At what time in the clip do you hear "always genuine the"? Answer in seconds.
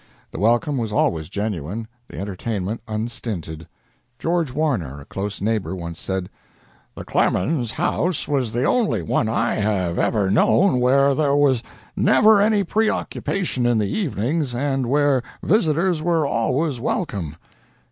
0.91-2.17